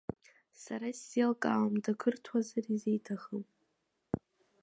[0.61, 3.43] Сара исзеилкаауам дақырҭуазар зиҭахым.